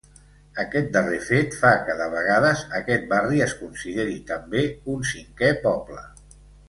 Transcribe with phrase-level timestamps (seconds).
[0.61, 6.05] Aquest darrer fet fa que de vegades aquest barri es consideri també un cinquè poble.